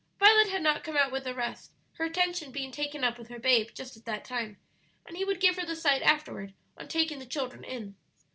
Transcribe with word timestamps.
Violet 0.19 0.49
had 0.49 0.63
not 0.63 0.83
come 0.83 0.97
out 0.97 1.11
with 1.11 1.25
the 1.25 1.33
rest, 1.35 1.73
her 1.97 2.05
attention 2.05 2.51
being 2.51 2.71
taken 2.71 3.03
up 3.03 3.19
with 3.19 3.27
her 3.27 3.37
babe 3.37 3.67
just 3.75 3.95
at 3.95 4.03
that 4.05 4.25
time, 4.25 4.57
and 5.05 5.15
he 5.15 5.23
would 5.23 5.39
give 5.39 5.57
her 5.57 5.63
the 5.63 5.75
sight 5.75 6.01
afterward 6.01 6.55
on 6.75 6.87
taking 6.87 7.19
the 7.19 7.25
children 7.27 7.63
in. 7.63 7.95